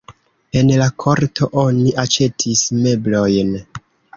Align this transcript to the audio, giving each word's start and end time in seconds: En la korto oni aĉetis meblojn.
En 0.61 0.71
la 0.81 0.87
korto 1.03 1.49
oni 1.65 1.93
aĉetis 2.05 2.65
meblojn. 2.81 3.57